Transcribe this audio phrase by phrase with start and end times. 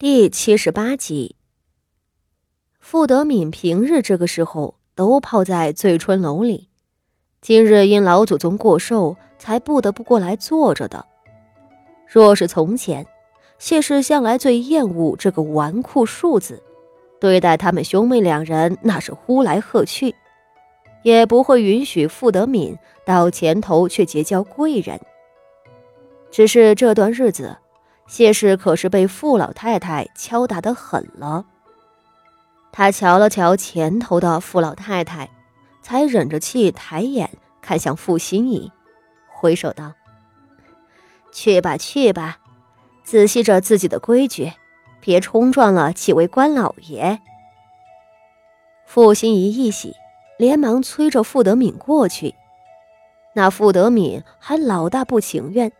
[0.00, 1.36] 第七十八集，
[2.78, 6.70] 傅德敏平日这个时候都泡在醉春楼里，
[7.42, 11.04] 今日因老祖宗过寿，才不得不过来坐着的。
[12.06, 13.06] 若是从前，
[13.58, 16.62] 谢氏向来最厌恶这个纨绔庶子，
[17.20, 20.14] 对待他们兄妹两人那是呼来喝去，
[21.02, 22.74] 也不会允许傅德敏
[23.04, 24.98] 到前头去结交贵人。
[26.30, 27.54] 只是这段日子。
[28.10, 31.44] 谢氏可是被傅老太太敲打的狠了。
[32.72, 35.30] 他瞧了瞧前头的傅老太太，
[35.80, 38.72] 才忍着气抬眼看向傅心怡，
[39.28, 39.92] 挥手道
[41.30, 42.38] ：“去吧，去吧，
[43.04, 44.54] 仔细着自己的规矩，
[45.00, 47.20] 别冲撞了几位官老爷。”
[48.86, 49.94] 傅心怡一喜，
[50.36, 52.34] 连忙催着傅德敏过去。
[53.34, 55.70] 那傅德敏还老大不情愿。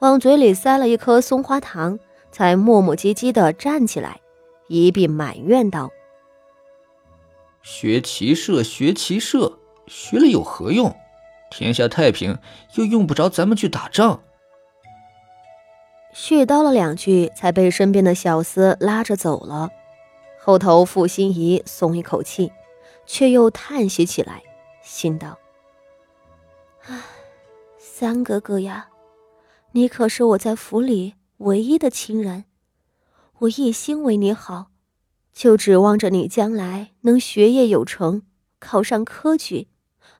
[0.00, 1.98] 往嘴里塞了一颗松花糖，
[2.30, 4.20] 才磨磨唧唧的站起来，
[4.68, 5.90] 一并埋怨道
[7.62, 10.94] ：“学骑射，学骑射，学了有何用？
[11.50, 12.38] 天下太平，
[12.74, 14.22] 又用不着咱们去打仗。”
[16.14, 19.68] 絮叨了两句，才被身边的小厮拉着走了。
[20.40, 22.52] 后头傅心怡松一口气，
[23.04, 24.42] 却又叹息起来，
[24.80, 25.36] 心道
[26.86, 27.00] ：“唉，
[27.78, 28.88] 三哥哥呀。”
[29.72, 32.44] 你可是我在府里唯一的亲人，
[33.40, 34.70] 我一心为你好，
[35.32, 38.22] 就指望着你将来能学业有成，
[38.58, 39.68] 考上科举，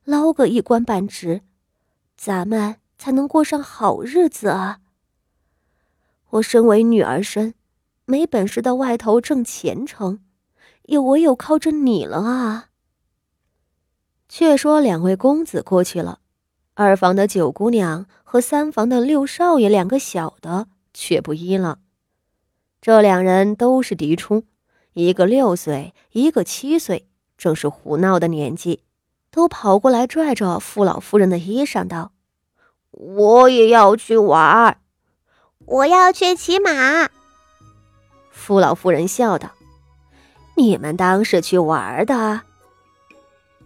[0.03, 1.41] 捞个一官半职，
[2.15, 4.81] 咱们才能过上好日子啊！
[6.29, 7.55] 我身为女儿身，
[8.05, 10.23] 没本事到外头挣前程，
[10.83, 12.69] 也唯有靠着你了啊！
[14.29, 16.19] 却说两位公子过去了。
[16.81, 21.79] 二房的九姑娘和三房的六少爷两个小的却不依了。
[22.79, 24.45] 这两人都是嫡出，
[24.93, 28.83] 一个六岁，一个七岁，正是胡闹的年纪，
[29.29, 32.13] 都跑过来拽着傅老夫人的衣裳道
[32.91, 34.77] ：“我也要去玩，
[35.65, 37.09] 我要去骑马。”
[38.31, 39.51] 傅老夫人笑道
[40.55, 42.43] ：“你们当是去玩的？”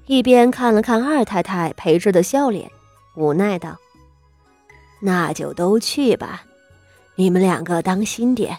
[0.08, 2.72] 一边看了看二太太陪着的笑脸。
[3.16, 3.78] 无奈道
[5.02, 6.44] ：“那就都去吧，
[7.16, 8.58] 你们两个当心点，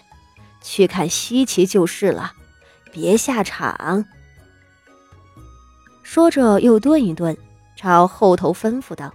[0.61, 2.33] 去看稀奇就是了，
[2.91, 4.05] 别下场。”
[6.03, 7.35] 说着又顿一顿，
[7.75, 9.13] 朝后头吩咐道：“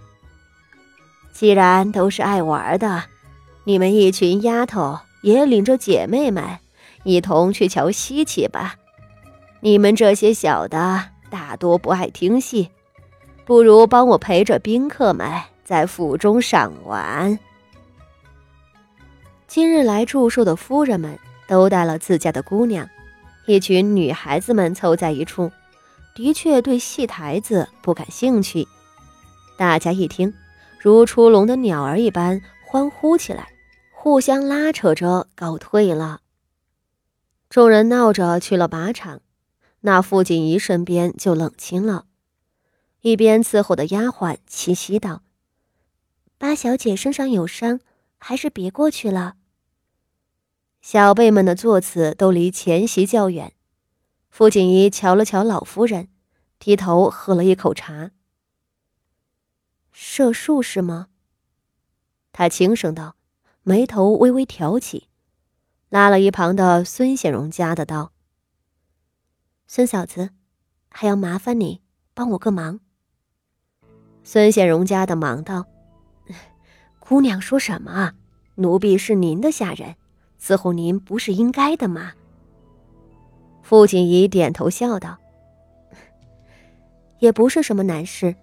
[1.33, 3.05] 既然都是爱玩的，
[3.63, 6.59] 你们一群丫头也领着姐妹们
[7.03, 8.75] 一同去瞧稀奇吧。
[9.61, 12.69] 你们这些小的大多不爱听戏。”
[13.45, 15.27] 不如帮我陪着宾客们
[15.63, 17.37] 在府中赏玩。
[19.47, 22.87] 今日来祝寿的夫人们都带了自家的姑娘，
[23.45, 25.51] 一群女孩子们凑在一处，
[26.15, 28.67] 的确对戏台子不感兴趣。
[29.57, 30.33] 大家一听，
[30.79, 33.49] 如出笼的鸟儿一般欢呼起来，
[33.91, 36.21] 互相拉扯着告退了。
[37.49, 39.19] 众人闹着去了靶场，
[39.81, 42.05] 那傅锦仪身边就冷清了。
[43.01, 45.23] 一边伺候的丫鬟气息道
[46.37, 47.79] ：“八小姐身上有伤，
[48.19, 49.37] 还是别过去了。”
[50.81, 53.53] 小辈们的座次都离前席较远。
[54.29, 56.09] 傅锦仪瞧了瞧老夫人，
[56.59, 58.11] 低头喝了一口茶。
[59.91, 61.07] 射术是吗？
[62.31, 63.15] 他轻声道，
[63.63, 65.09] 眉头微微挑起，
[65.89, 68.13] 拉了一旁的孙显荣家的道
[69.67, 70.29] ：“孙嫂子，
[70.89, 71.81] 还要麻烦你
[72.13, 72.79] 帮我个忙。”
[74.23, 75.65] 孙显荣家的忙道
[76.99, 78.13] ：“姑娘说什么啊？
[78.55, 79.95] 奴婢是您的下人，
[80.39, 82.13] 伺候您不是应该的吗？”
[83.63, 85.17] 傅锦仪点头笑道
[87.19, 88.35] ：“也不是什么难事。”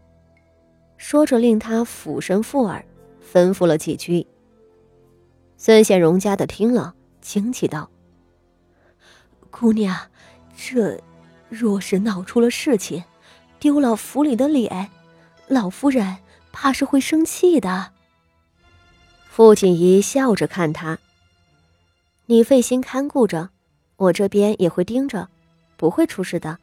[0.99, 2.85] 说着，令他俯身附耳，
[3.33, 4.27] 吩咐了几句。
[5.57, 7.89] 孙显荣家的听了，惊奇道
[9.51, 9.97] ：“姑娘，
[10.57, 11.01] 这
[11.49, 13.05] 若是闹出了事情，
[13.61, 14.89] 丢了府里的脸……”
[15.49, 16.19] 老夫人
[16.53, 17.93] 怕是会生气的。
[19.29, 20.99] 傅锦仪笑着看他
[22.27, 23.51] ：“你费心看顾着，
[23.97, 25.29] 我这边也会盯着，
[25.77, 26.59] 不会出事的。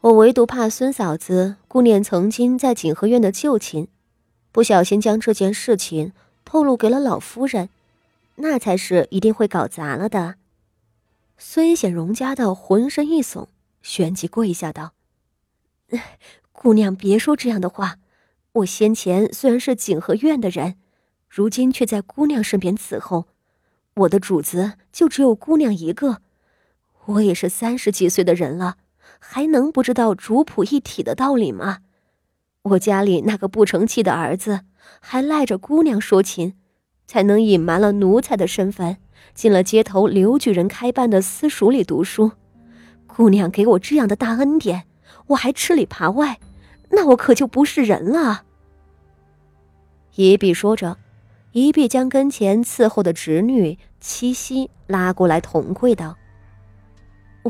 [0.00, 3.88] 我唯独怕孙嫂子顾念曾经在景和院的旧情，
[4.52, 6.12] 不小心将这件事情
[6.44, 7.68] 透露给了老夫人，
[8.36, 10.36] 那才是一定会搞砸了的。”
[11.38, 13.48] 孙显荣家的浑身一耸，
[13.82, 14.94] 旋即跪下道。
[16.58, 17.98] 姑娘，别说这样的话。
[18.54, 20.76] 我先前虽然是景和院的人，
[21.28, 23.26] 如今却在姑娘身边伺候，
[23.94, 26.22] 我的主子就只有姑娘一个，
[27.04, 28.78] 我也是三十几岁的人了，
[29.18, 31.80] 还能不知道主仆一体的道理吗？
[32.62, 34.62] 我家里那个不成器的儿子，
[35.00, 36.54] 还赖着姑娘说情，
[37.06, 38.96] 才能隐瞒了奴才的身份，
[39.34, 42.32] 进了街头刘举人开办的私塾里读书。
[43.06, 44.86] 姑娘给我这样的大恩典，
[45.28, 46.38] 我还吃里扒外，
[46.90, 48.44] 那我可就不是人了。
[50.14, 50.98] 一碧说着。
[51.52, 56.14] 一碧将跟前伺候的侄女七夕拉过来，同跪道：“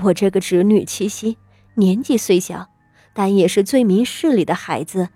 [0.04, 1.36] 我这个侄女七夕
[1.74, 2.68] 年纪虽小，
[3.12, 5.08] 但也是最明事理的孩子。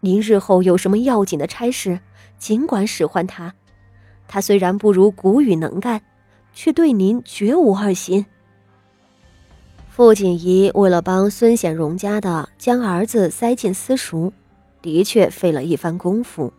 [0.00, 2.00] 您日后有什么要紧的差事，
[2.36, 3.54] 尽管使唤她。
[4.26, 6.02] 她虽然不如谷雨能干，
[6.52, 8.26] 却对您绝无二心。”
[9.96, 14.30] 傅锦仪为了帮孙显荣家的将儿子塞进私塾，
[14.82, 16.52] 的确费了一番功夫。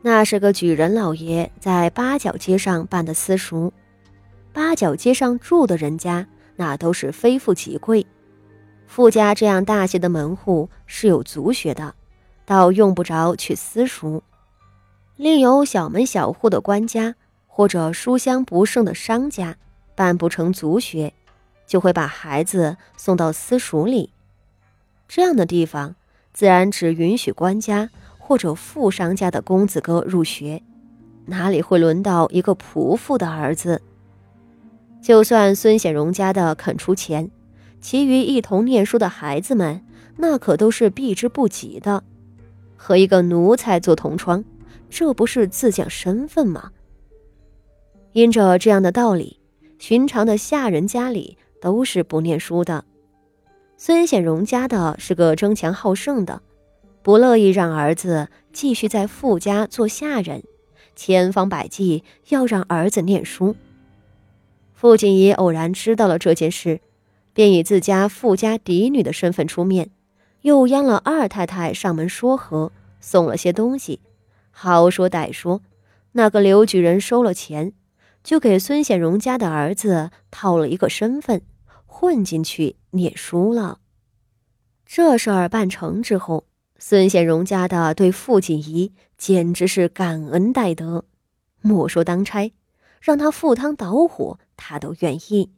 [0.00, 3.70] 那是个举人老爷在八角街上办的私塾，
[4.54, 6.26] 八角街上住的人家
[6.56, 8.06] 那都是非富即贵，
[8.86, 11.94] 傅家这样大些的门户是有足学的，
[12.46, 14.22] 倒用不着去私塾。
[15.16, 17.16] 另有小门小户的官家
[17.46, 19.54] 或者书香不盛的商家，
[19.94, 21.12] 办不成足学，
[21.66, 24.10] 就会把孩子送到私塾里。
[25.08, 25.96] 这样的地方，
[26.32, 27.90] 自然只允许官家。
[28.28, 30.60] 或者富商家的公子哥入学，
[31.26, 33.80] 哪里会轮到一个仆妇的儿子？
[35.00, 37.30] 就算孙显荣家的肯出钱，
[37.80, 39.80] 其余一同念书的孩子们，
[40.16, 42.02] 那可都是避之不及的。
[42.76, 44.44] 和一个奴才做同窗，
[44.90, 46.72] 这不是自降身份吗？
[48.10, 49.38] 因着这样的道理，
[49.78, 52.84] 寻常的下人家里都是不念书的。
[53.76, 56.40] 孙显荣家的是个争强好胜的。
[57.02, 60.44] 不乐意让儿子继续在富家做下人，
[60.94, 63.56] 千方百计要让儿子念书。
[64.74, 66.80] 傅锦仪偶然知道了这件事，
[67.32, 69.90] 便以自家富家嫡女的身份出面，
[70.42, 72.70] 又央了二太太上门说和，
[73.00, 73.98] 送了些东西。
[74.52, 75.62] 好说歹说，
[76.12, 77.72] 那个刘举人收了钱，
[78.22, 81.42] 就给孙显荣家的儿子套了一个身份，
[81.98, 83.80] 混进去念书了。
[84.84, 86.44] 这事儿办成之后。
[86.78, 91.06] 孙显荣家的对傅锦仪简直是感恩戴德，
[91.62, 92.52] 莫说当差，
[93.00, 95.50] 让他赴汤蹈火，他都愿意。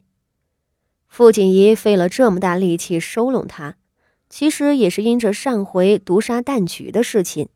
[1.09, 3.75] 傅锦仪费了这么大力气收拢他，
[4.29, 7.49] 其实也是因着上回毒杀旦菊的事情。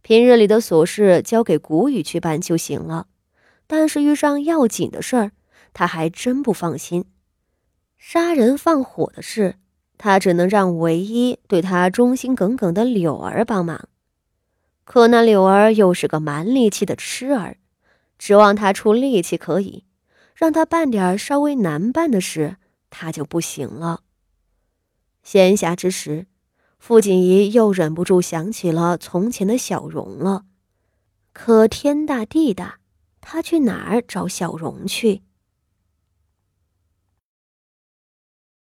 [0.00, 3.06] 平日里的琐事交给谷雨去办就行了，
[3.66, 5.32] 但是遇上要紧的事儿，
[5.74, 7.04] 他还真不放心。
[8.04, 9.54] 杀人放火的事。
[9.96, 13.88] 他只能让唯一对他忠心耿耿的柳儿帮忙，
[14.84, 17.58] 可那柳儿又是个蛮力气的痴儿，
[18.18, 19.84] 指望他出力气可以，
[20.34, 22.56] 让他办点稍微难办的事，
[22.90, 24.00] 他就不行了。
[25.22, 26.26] 闲暇之时，
[26.80, 30.42] 傅锦仪又忍不住想起了从前的小荣了，
[31.32, 32.80] 可天大地大，
[33.20, 35.22] 他去哪儿找小荣去？